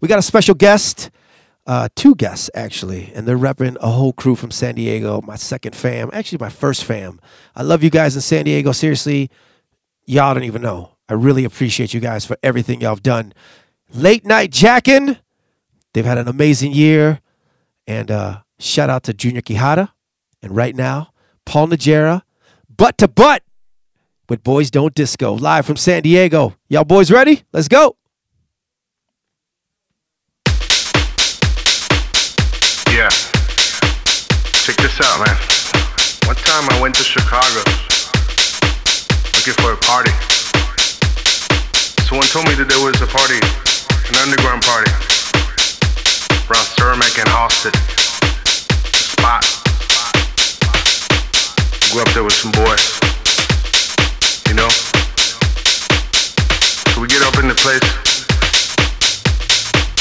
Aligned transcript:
We 0.00 0.08
got 0.08 0.18
a 0.18 0.22
special 0.22 0.54
guest, 0.54 1.10
uh, 1.66 1.88
two 1.94 2.14
guests 2.14 2.50
actually, 2.54 3.12
and 3.14 3.26
they're 3.26 3.38
repping 3.38 3.76
a 3.80 3.90
whole 3.90 4.12
crew 4.12 4.34
from 4.36 4.50
San 4.50 4.76
Diego, 4.76 5.20
my 5.22 5.36
second 5.36 5.74
fam, 5.74 6.10
actually 6.12 6.38
my 6.38 6.50
first 6.50 6.84
fam. 6.84 7.20
I 7.56 7.62
love 7.62 7.82
you 7.82 7.90
guys 7.90 8.14
in 8.14 8.20
San 8.22 8.44
Diego. 8.44 8.72
Seriously, 8.72 9.30
y'all 10.06 10.34
don't 10.34 10.44
even 10.44 10.62
know. 10.62 10.92
I 11.08 11.14
really 11.14 11.44
appreciate 11.44 11.94
you 11.94 12.00
guys 12.00 12.24
for 12.24 12.36
everything 12.42 12.80
y'all 12.80 12.90
have 12.90 13.02
done. 13.02 13.32
Late 13.92 14.24
Night 14.24 14.50
Jackin', 14.50 15.18
they've 15.94 16.04
had 16.04 16.18
an 16.18 16.28
amazing 16.28 16.72
year. 16.72 17.20
And 17.86 18.10
uh, 18.10 18.40
shout 18.58 18.90
out 18.90 19.02
to 19.04 19.14
Junior 19.14 19.40
Quijada. 19.40 19.90
And 20.42 20.54
right 20.54 20.76
now, 20.76 21.10
Paul 21.46 21.68
Najera, 21.68 22.22
butt 22.68 22.98
to 22.98 23.08
butt 23.08 23.42
with 24.28 24.44
Boys 24.44 24.70
Don't 24.70 24.94
Disco, 24.94 25.32
live 25.32 25.64
from 25.64 25.76
San 25.76 26.02
Diego. 26.02 26.54
Y'all 26.68 26.84
boys 26.84 27.10
ready? 27.10 27.42
Let's 27.52 27.68
go. 27.68 27.96
Check 34.68 34.76
this 34.84 35.00
out, 35.00 35.24
man. 35.24 35.32
One 36.28 36.36
time 36.44 36.68
I 36.68 36.76
went 36.76 36.94
to 36.96 37.02
Chicago 37.02 37.64
looking 39.32 39.56
for 39.64 39.72
a 39.72 39.80
party. 39.80 40.12
Someone 42.04 42.28
told 42.28 42.44
me 42.44 42.52
that 42.52 42.68
there 42.68 42.76
was 42.76 43.00
a 43.00 43.08
party, 43.08 43.40
an 44.12 44.20
underground 44.20 44.60
party, 44.60 44.92
around 46.52 46.68
Cermak 46.76 47.16
and 47.16 47.32
Halsted. 47.32 47.72
Spot. 48.92 49.40
Go 51.88 52.04
up 52.04 52.12
there 52.12 52.28
with 52.28 52.36
some 52.36 52.52
boys. 52.52 52.84
You 54.52 54.60
know? 54.60 54.68
So 56.92 57.00
we 57.00 57.08
get 57.08 57.24
up 57.24 57.40
in 57.40 57.48
the 57.48 57.56
place. 57.56 57.88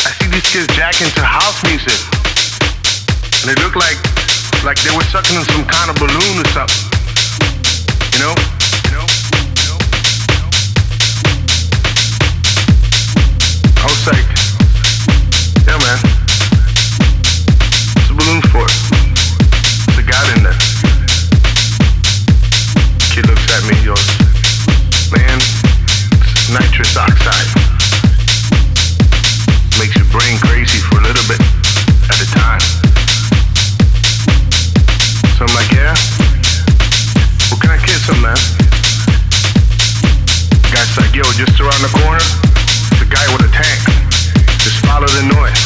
I 0.04 0.12
see 0.20 0.27
these 0.27 0.43
kids 0.43 0.68
jacking 0.76 1.07
to 1.15 1.23
house 1.23 1.63
music. 1.63 1.95
And 3.48 3.55
they 3.55 3.63
look 3.63 3.79
like 3.79 3.95
like 4.63 4.82
they 4.82 4.96
were 4.96 5.04
sucking 5.04 5.36
in 5.36 5.44
some 5.46 5.66
kind 5.66 5.90
of 5.90 5.96
balloon 5.98 6.40
or 6.40 6.48
something. 6.50 6.90
You 8.13 8.20
know? 8.20 8.36
I 13.78 13.85
was 13.85 14.08
like, 14.08 14.28
yeah 15.68 15.78
man. 15.78 16.00
What's 17.94 18.08
the 18.08 18.16
balloon 18.18 18.41
for? 18.52 18.66
There's 19.85 20.00
a 20.00 20.08
guy 20.08 20.24
in 20.35 20.44
there. 20.44 20.58
Kid 23.13 23.28
looks 23.28 23.48
at 23.52 23.63
me, 23.68 23.76
he 23.76 23.85
goes, 23.85 24.08
man, 25.12 25.40
is 26.24 26.50
nitrous 26.50 26.98
oxide. 26.98 27.48
Makes 29.80 29.96
your 29.96 30.10
brain 30.12 30.40
crazy 30.40 30.80
for 30.80 30.98
a 30.98 31.04
little 31.04 31.28
bit 31.28 31.41
at 32.10 32.20
a 32.22 32.26
time. 32.32 32.87
Yo, 41.18 41.23
just 41.34 41.60
around 41.60 41.82
the 41.82 41.90
corner, 41.90 42.21
the 43.01 43.07
guy 43.10 43.26
with 43.34 43.41
a 43.41 43.49
tank. 43.49 43.82
Just 44.62 44.85
follow 44.85 45.07
the 45.07 45.23
noise. 45.26 45.63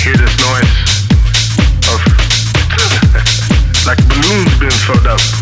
Hear 0.00 0.16
this 0.16 0.32
noise 0.40 0.72
of 1.92 2.00
like 3.86 4.00
balloons 4.08 4.58
being 4.58 4.72
filled 4.72 5.06
up 5.06 5.41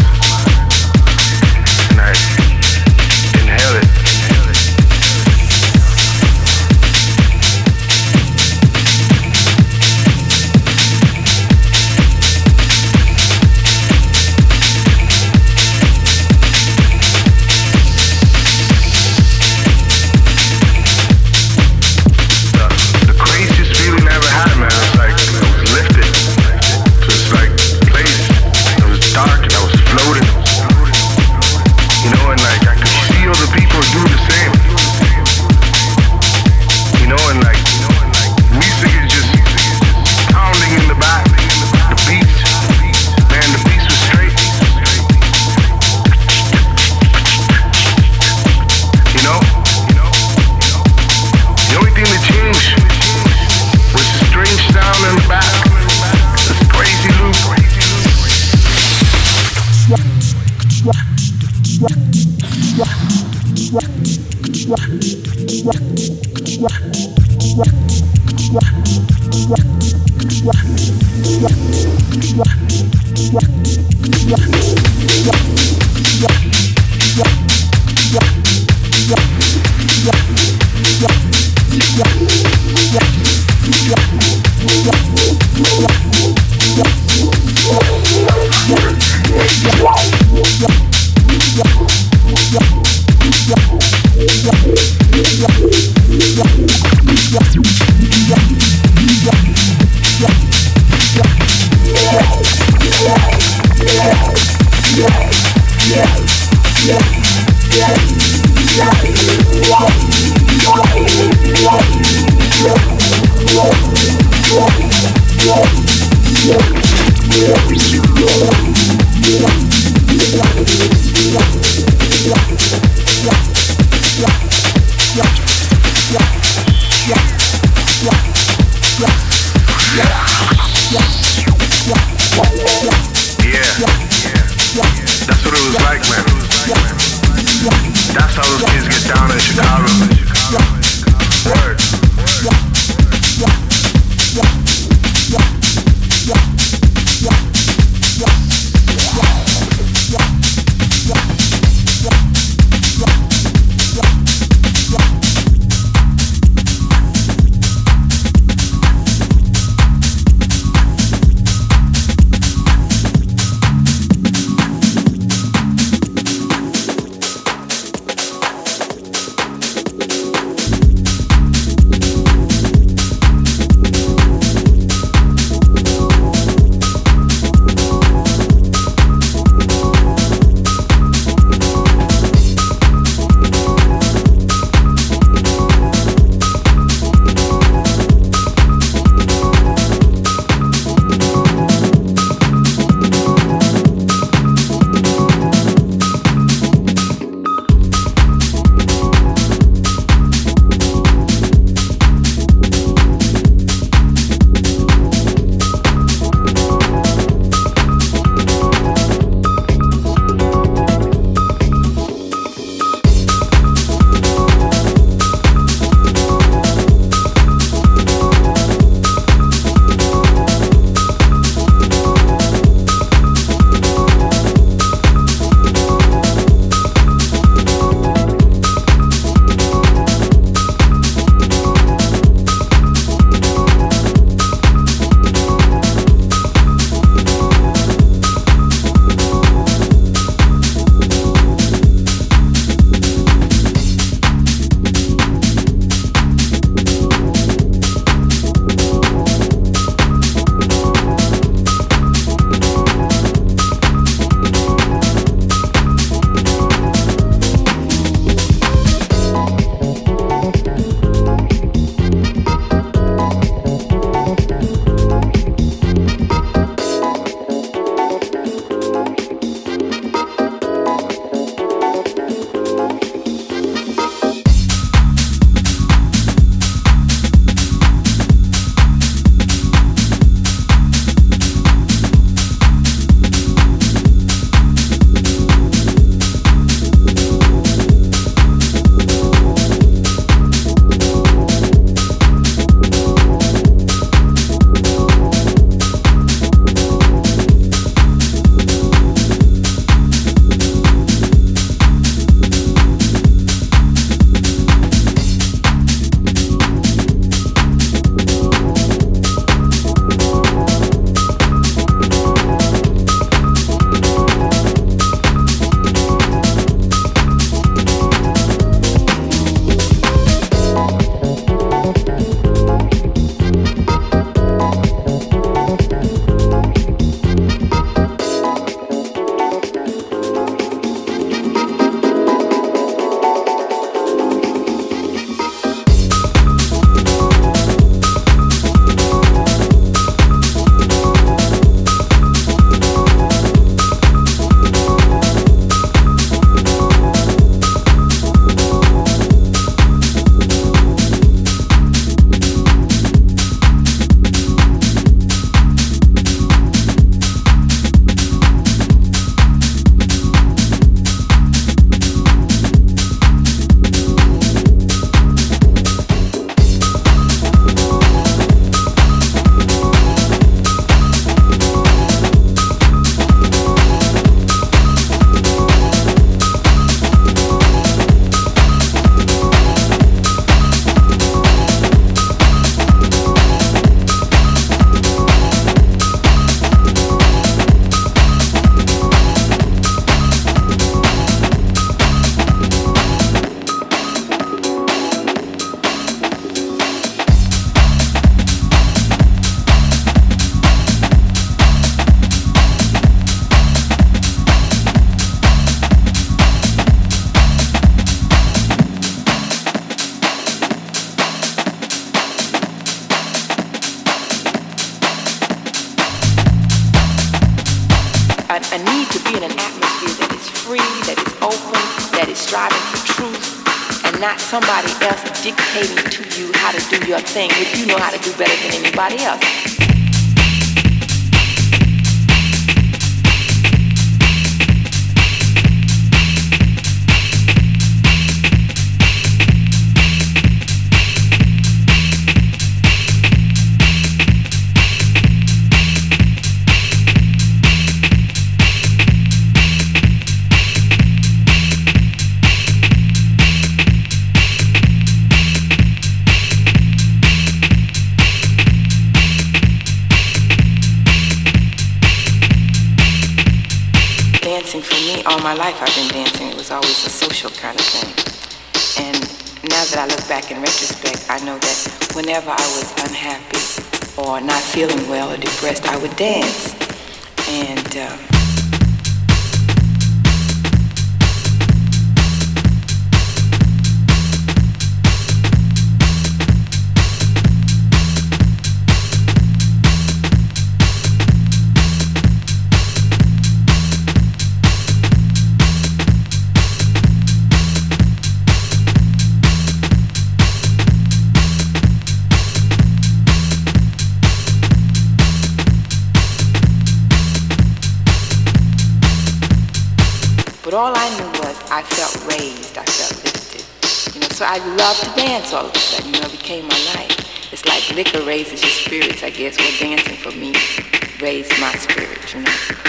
spirit, 521.81 522.33
you 522.35 522.41
know. 522.41 522.80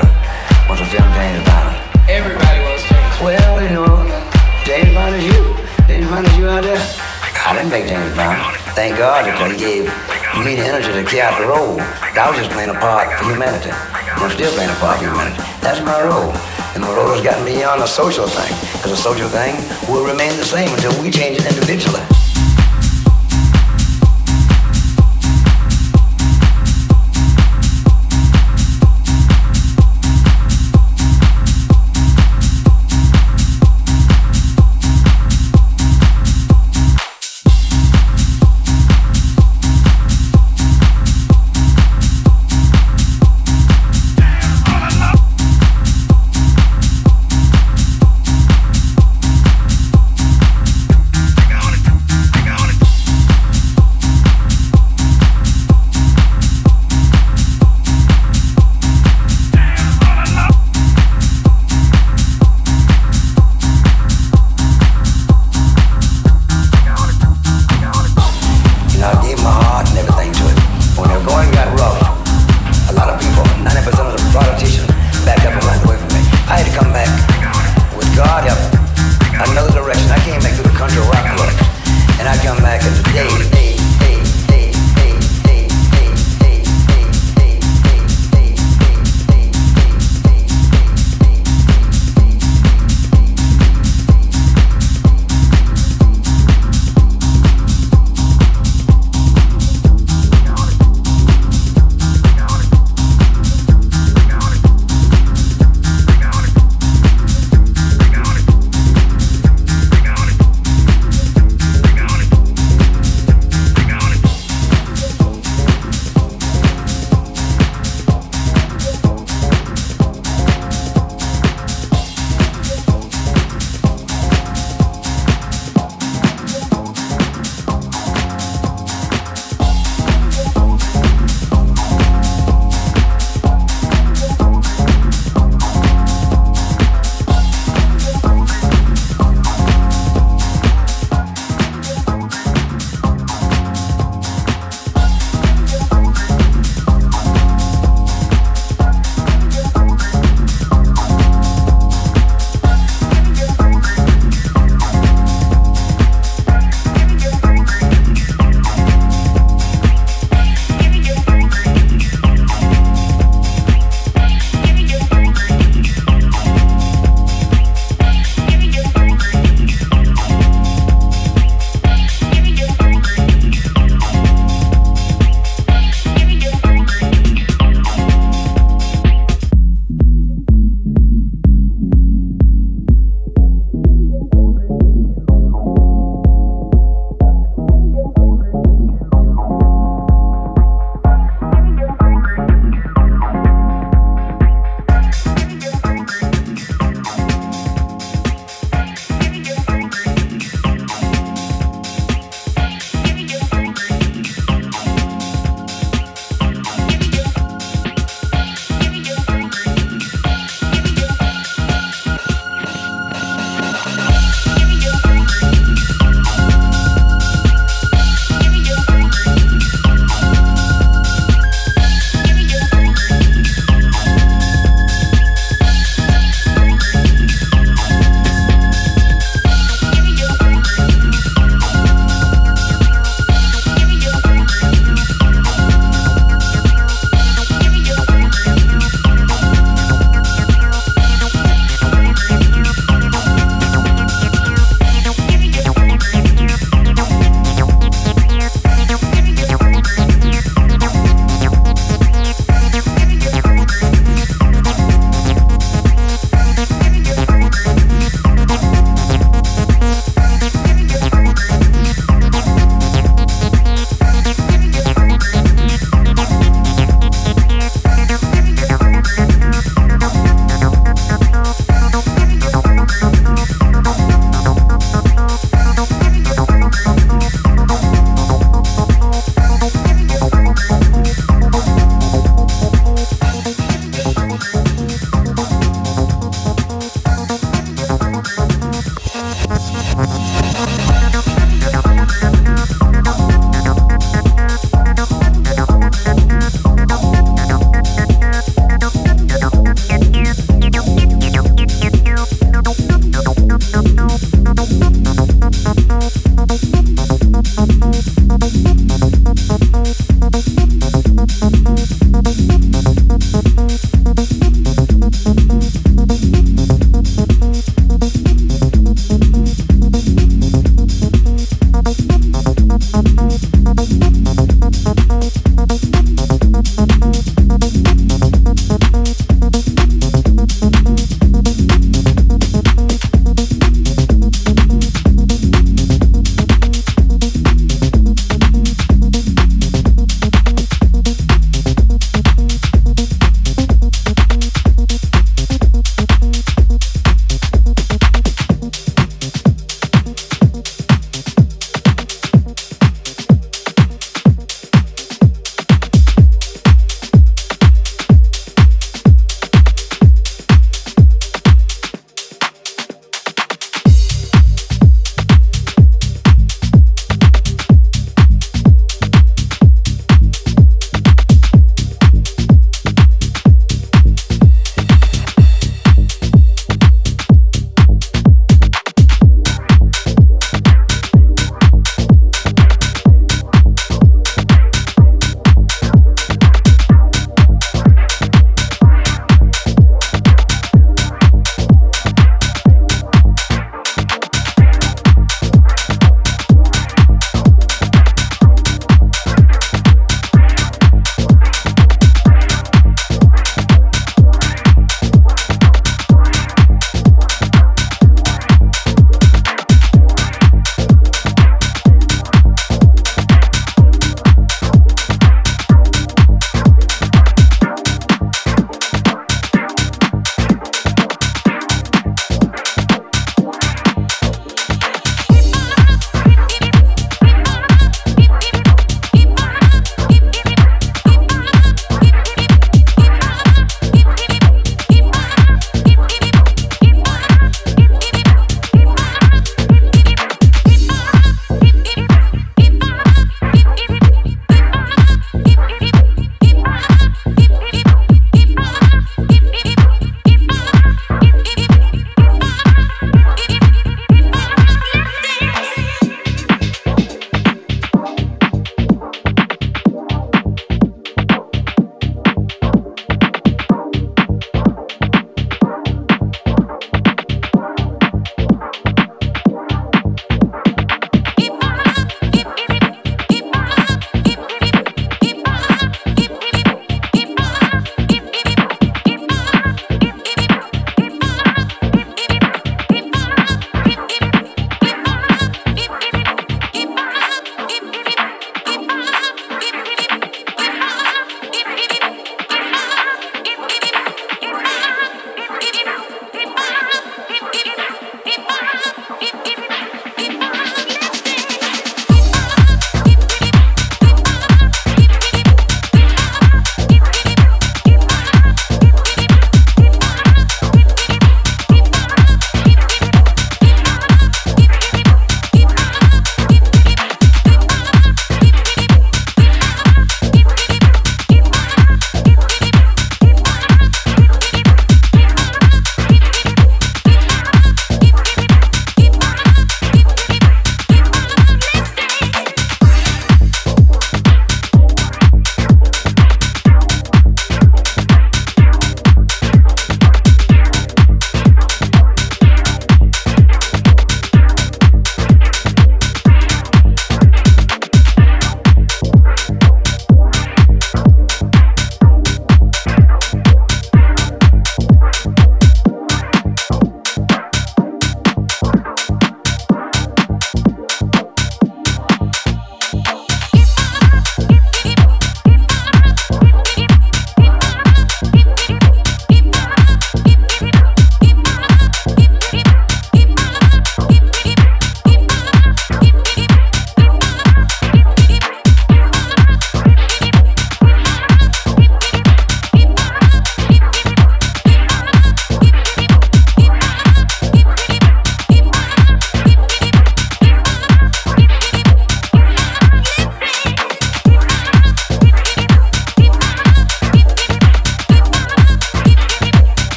wants 0.68 0.82
to 0.82 0.88
make 0.88 1.08
James 1.18 1.42
Bond. 1.48 1.74
Everybody 2.08 2.58
wants 2.66 2.84
James 2.88 3.16
Bond. 3.18 3.24
Well, 3.24 3.62
you 3.62 3.70
know, 3.70 3.90
James 4.64 4.94
Bond 4.94 5.14
is 5.16 5.24
you. 5.24 5.56
James 5.88 6.08
Bond 6.10 6.26
is 6.26 6.36
you 6.38 6.48
out 6.48 6.62
there. 6.62 6.82
I 7.46 7.54
didn't 7.54 7.70
make 7.70 7.86
James 7.88 8.14
Bond. 8.16 8.38
Thank 8.74 8.98
God 8.98 9.26
that 9.26 9.50
he 9.50 9.56
gave 9.58 9.84
me 10.44 10.54
the 10.56 10.64
energy 10.64 10.92
to 10.92 11.02
carry 11.02 11.22
out 11.22 11.38
the 11.38 11.46
role. 11.46 11.80
I 11.80 12.28
was 12.30 12.38
just 12.38 12.50
playing 12.50 12.70
a 12.70 12.78
part 12.78 13.06
for 13.18 13.24
humanity. 13.24 13.72
I'm 14.16 14.30
still 14.30 14.52
playing 14.52 14.70
a 14.70 14.78
part 14.84 14.98
for 14.98 15.06
humanity. 15.10 15.42
That's 15.60 15.80
my 15.80 16.00
role, 16.02 16.32
and 16.74 16.80
my 16.84 16.92
role 16.94 17.12
has 17.14 17.22
gotten 17.22 17.44
me 17.44 17.54
beyond 17.56 17.82
the 17.82 17.86
social 17.86 18.26
thing, 18.26 18.52
'cause 18.80 18.92
the 18.96 19.02
social 19.08 19.28
thing 19.28 19.54
will 19.88 20.04
remain 20.04 20.36
the 20.36 20.44
same 20.44 20.72
until 20.72 20.94
we 21.02 21.10
change 21.10 21.38
it 21.38 21.46
individually. 21.46 22.02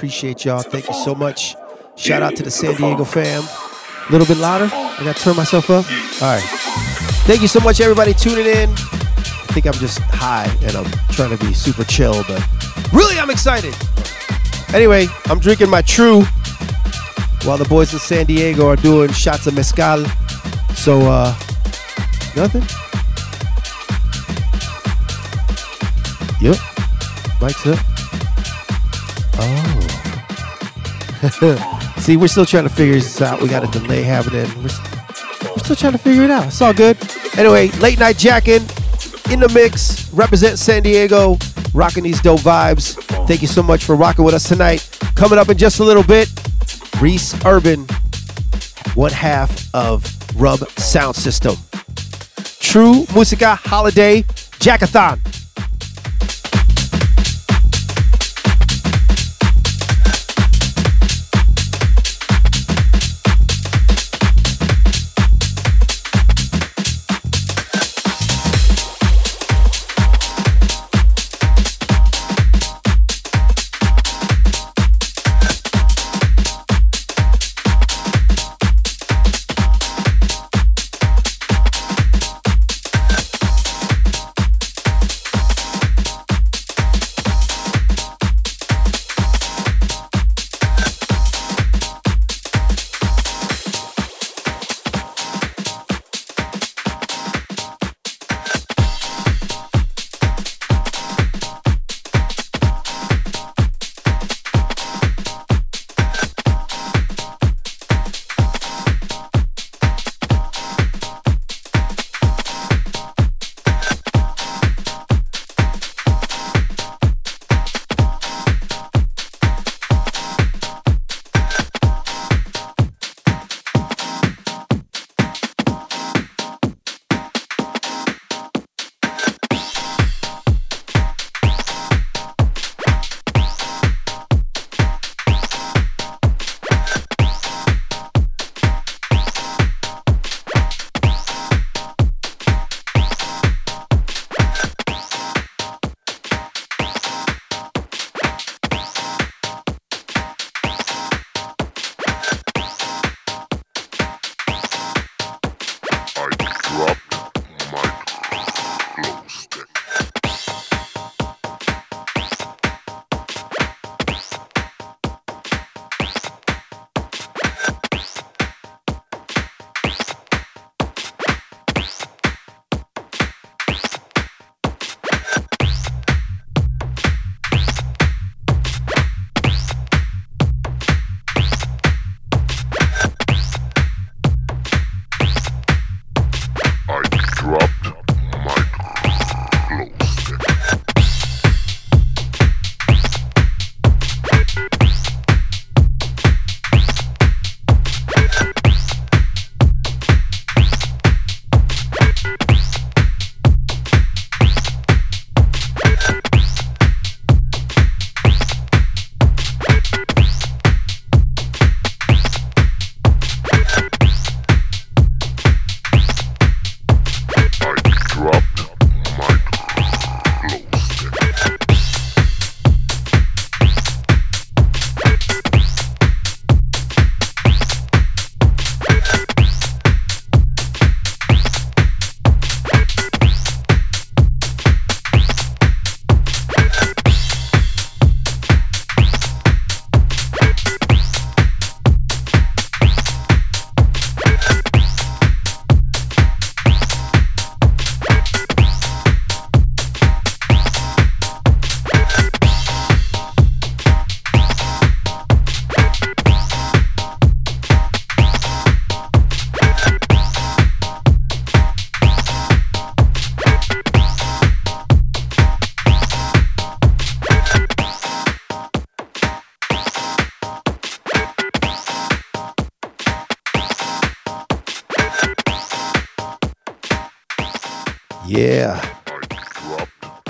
Appreciate 0.00 0.46
y'all. 0.46 0.62
Thank 0.62 0.88
you 0.88 0.94
so 0.94 1.14
much. 1.14 1.54
Shout 1.94 2.22
out 2.22 2.34
to 2.36 2.42
the 2.42 2.50
San 2.50 2.74
Diego 2.74 3.04
fam. 3.04 3.42
A 3.42 4.10
little 4.10 4.26
bit 4.26 4.38
louder. 4.38 4.64
I 4.72 5.04
gotta 5.04 5.20
turn 5.20 5.36
myself 5.36 5.68
up. 5.68 5.84
All 6.22 6.36
right. 6.36 6.42
Thank 7.26 7.42
you 7.42 7.48
so 7.48 7.60
much, 7.60 7.82
everybody, 7.82 8.14
tuning 8.14 8.46
in. 8.46 8.70
I 8.70 9.52
think 9.52 9.66
I'm 9.66 9.74
just 9.74 9.98
high 10.00 10.50
and 10.62 10.74
I'm 10.74 10.90
trying 11.10 11.36
to 11.36 11.44
be 11.44 11.52
super 11.52 11.84
chill, 11.84 12.24
but 12.26 12.42
really, 12.94 13.18
I'm 13.18 13.28
excited. 13.28 13.74
Anyway, 14.72 15.06
I'm 15.26 15.38
drinking 15.38 15.68
my 15.68 15.82
true 15.82 16.22
while 17.44 17.58
the 17.58 17.66
boys 17.68 17.92
in 17.92 17.98
San 17.98 18.24
Diego 18.24 18.68
are 18.68 18.76
doing 18.76 19.12
shots 19.12 19.46
of 19.46 19.54
mezcal. 19.54 20.06
So, 20.76 21.02
uh, 21.02 21.36
nothing. 22.34 22.62
Yep. 26.40 26.56
Mike's 27.42 27.66
up. 27.66 27.78
Oh. 29.42 29.79
See, 31.98 32.16
we're 32.16 32.28
still 32.28 32.46
trying 32.46 32.64
to 32.64 32.70
figure 32.70 32.94
this 32.94 33.20
out. 33.20 33.42
We 33.42 33.48
got 33.48 33.62
a 33.62 33.78
delay 33.78 34.02
happening. 34.02 34.46
We're, 34.56 34.70
we're 35.50 35.58
still 35.58 35.76
trying 35.76 35.92
to 35.92 35.98
figure 35.98 36.22
it 36.22 36.30
out. 36.30 36.46
It's 36.46 36.62
all 36.62 36.72
good. 36.72 36.96
Anyway, 37.36 37.68
late 37.78 37.98
night 37.98 38.16
jacking 38.16 38.62
in 39.30 39.40
the 39.40 39.50
mix. 39.52 40.10
Represent 40.14 40.58
San 40.58 40.82
Diego, 40.82 41.36
rocking 41.74 42.04
these 42.04 42.22
dope 42.22 42.40
vibes. 42.40 42.96
Thank 43.26 43.42
you 43.42 43.48
so 43.48 43.62
much 43.62 43.84
for 43.84 43.96
rocking 43.96 44.24
with 44.24 44.34
us 44.34 44.48
tonight. 44.48 44.88
Coming 45.14 45.38
up 45.38 45.50
in 45.50 45.58
just 45.58 45.80
a 45.80 45.84
little 45.84 46.02
bit, 46.02 46.28
Reese 47.02 47.34
Urban, 47.44 47.86
one 48.94 49.12
half 49.12 49.74
of 49.74 50.04
Rub 50.40 50.60
Sound 50.78 51.16
System. 51.16 51.56
True 52.60 53.04
Musica 53.14 53.56
Holiday 53.56 54.22
Jackathon. 54.58 55.29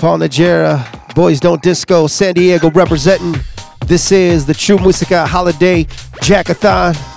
Paul 0.01 0.17
Najera, 0.17 1.13
Boys 1.13 1.39
Don't 1.39 1.61
Disco, 1.61 2.07
San 2.07 2.33
Diego 2.33 2.71
representing. 2.71 3.39
This 3.85 4.11
is 4.11 4.47
the 4.47 4.53
True 4.55 4.79
Musica 4.79 5.27
Holiday 5.27 5.83
Jackathon. 6.23 7.10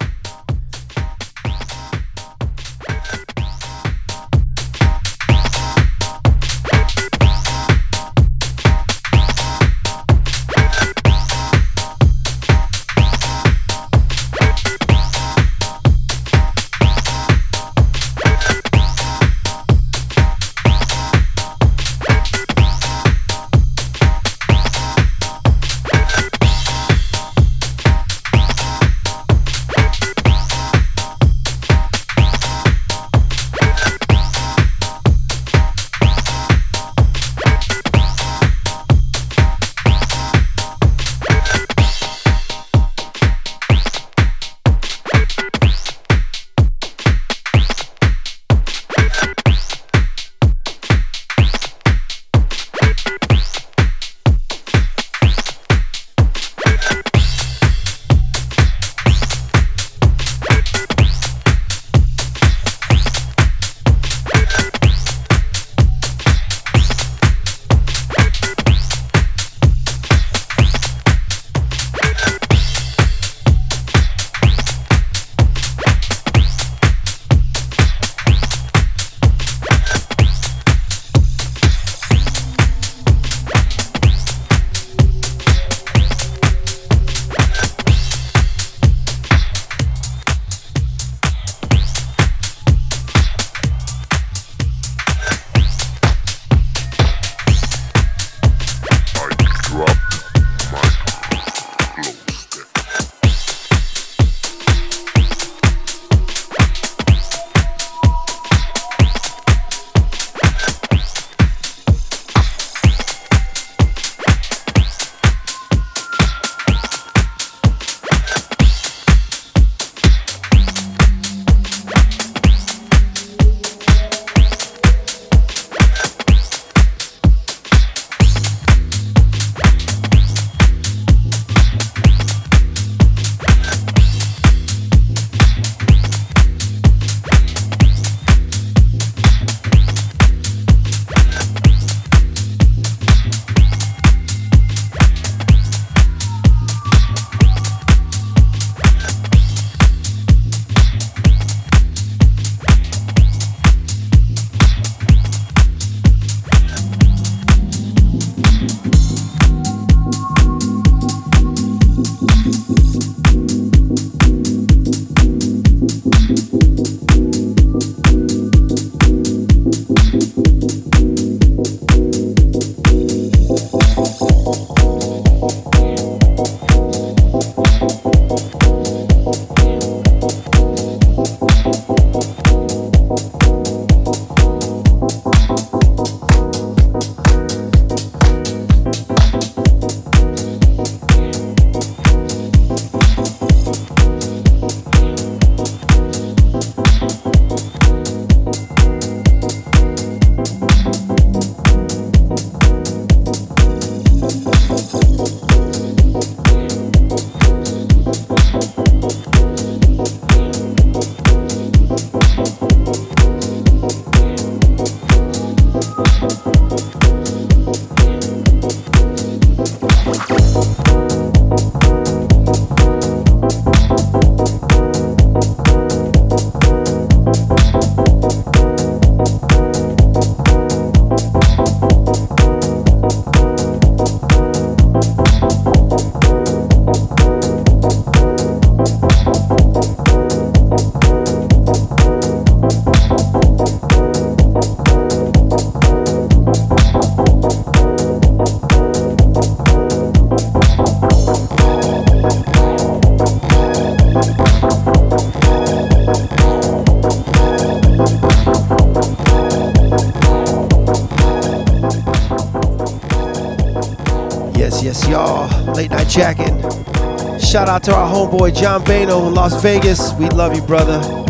Homeboy 268.34 268.52
John 268.52 268.82
Bano 268.84 269.28
in 269.28 269.34
Las 269.34 269.62
Vegas. 269.62 270.12
We 270.18 270.28
love 270.30 270.54
you, 270.54 270.62
brother. 270.62 271.23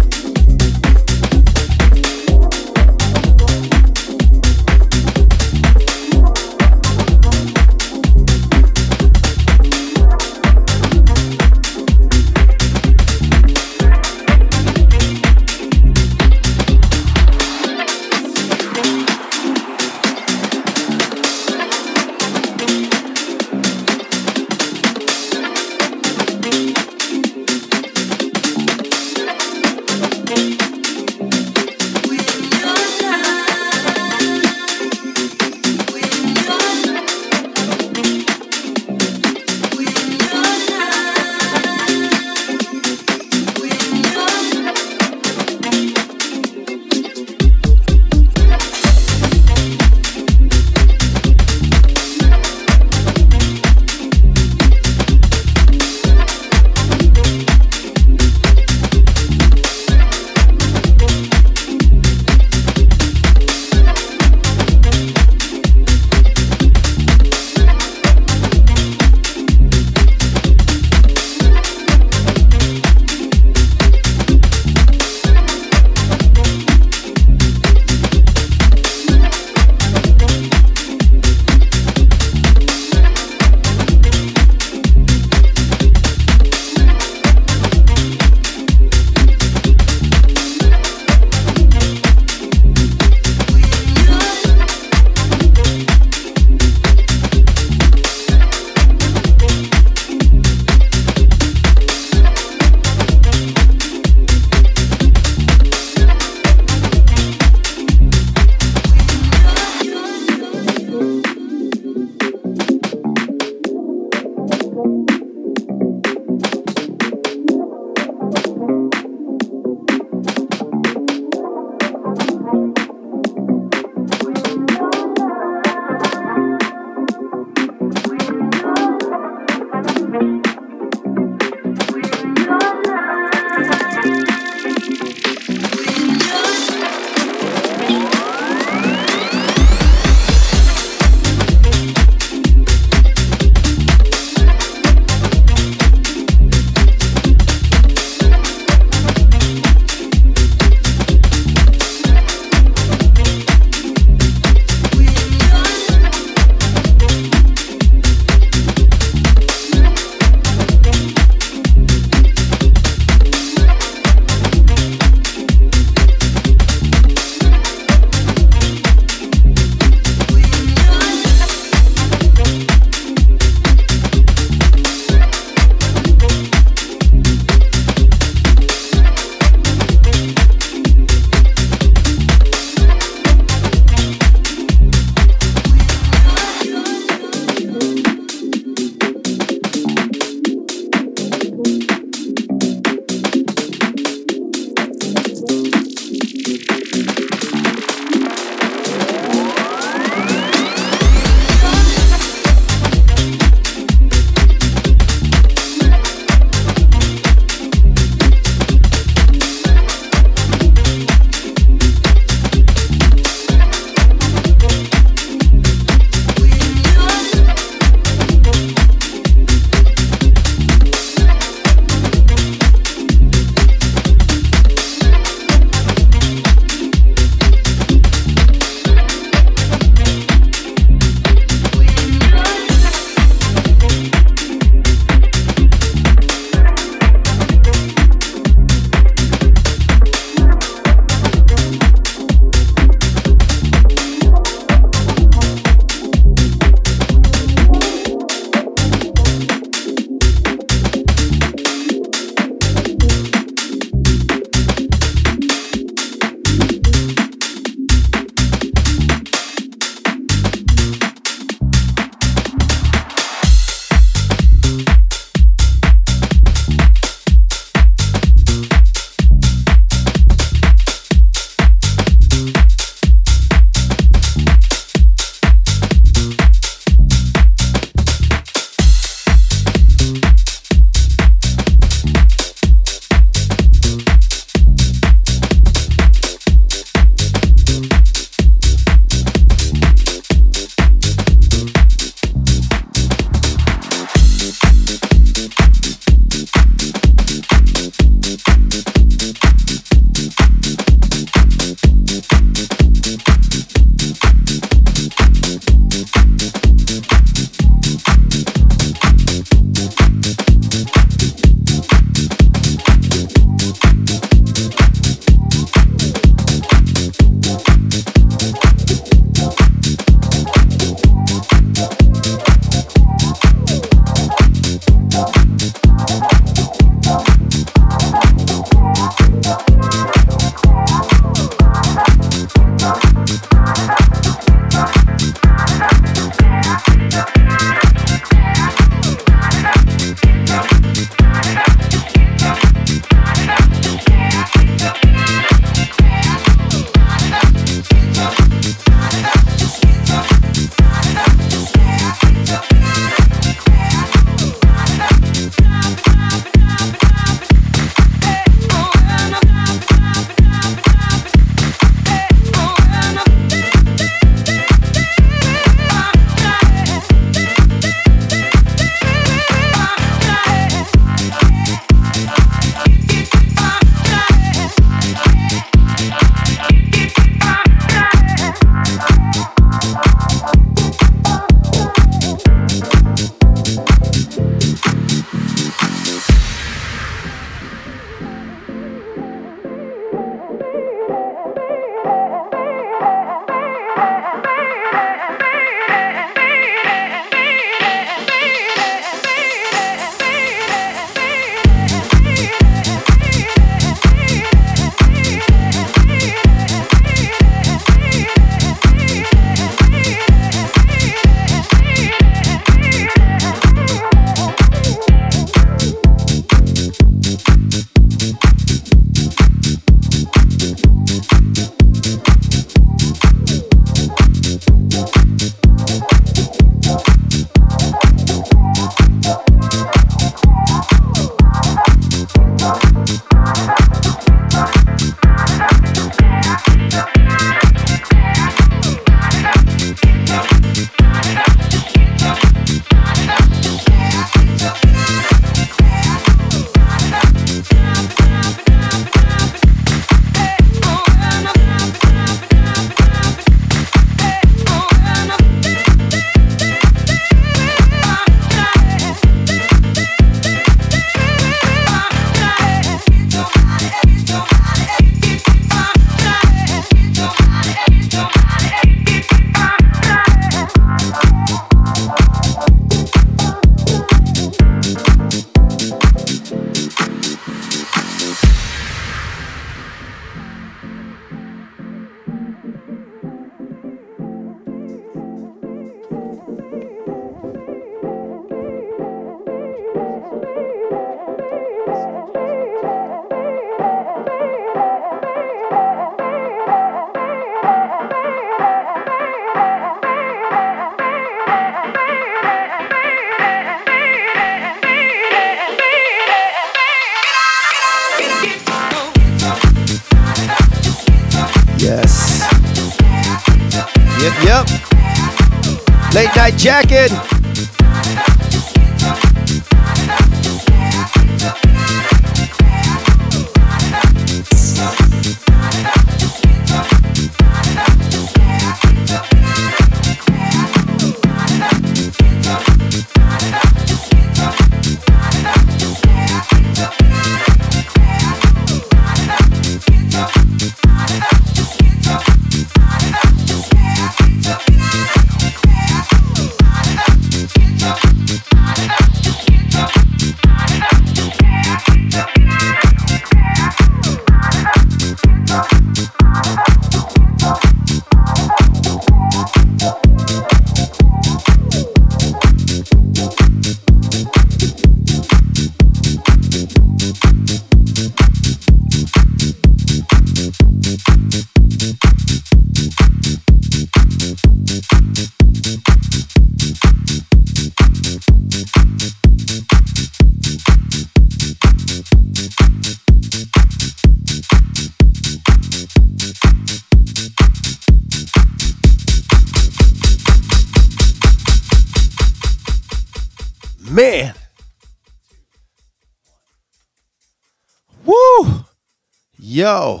Yo. 599.60 600.00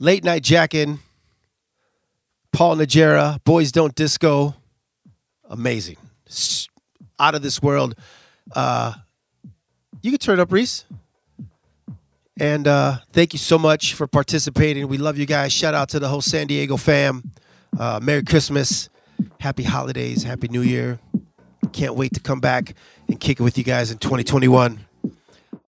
Late 0.00 0.24
night 0.24 0.42
jacking. 0.42 0.98
Paul 2.50 2.78
Najera, 2.78 3.38
Boys 3.44 3.70
Don't 3.70 3.94
Disco. 3.94 4.56
Amazing. 5.48 5.96
Out 7.20 7.36
of 7.36 7.42
this 7.42 7.62
world. 7.62 7.94
Uh, 8.52 8.94
you 10.02 10.10
can 10.10 10.18
turn 10.18 10.40
it 10.40 10.42
up, 10.42 10.50
Reese. 10.50 10.86
And 12.40 12.66
uh, 12.66 12.96
thank 13.12 13.32
you 13.32 13.38
so 13.38 13.60
much 13.60 13.94
for 13.94 14.08
participating. 14.08 14.88
We 14.88 14.98
love 14.98 15.16
you 15.16 15.24
guys. 15.24 15.52
Shout 15.52 15.74
out 15.74 15.90
to 15.90 16.00
the 16.00 16.08
whole 16.08 16.20
San 16.20 16.48
Diego 16.48 16.76
fam. 16.76 17.30
Uh, 17.78 18.00
Merry 18.02 18.24
Christmas. 18.24 18.88
Happy 19.38 19.62
holidays. 19.62 20.24
Happy 20.24 20.48
New 20.48 20.62
Year. 20.62 20.98
Can't 21.72 21.94
wait 21.94 22.14
to 22.14 22.20
come 22.20 22.40
back 22.40 22.74
and 23.06 23.20
kick 23.20 23.38
it 23.38 23.44
with 23.44 23.56
you 23.56 23.62
guys 23.62 23.92
in 23.92 23.98
2021. 23.98 24.84